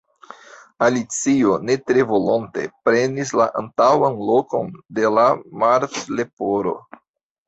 Alicio, 0.83 1.57
ne 1.65 1.73
tre 1.89 2.05
volonte, 2.11 2.63
prenis 2.87 3.33
la 3.41 3.47
antaŭan 3.61 4.17
lokon 4.31 4.71
de 5.01 5.13
la 5.19 5.27
Martleporo. 5.65 6.75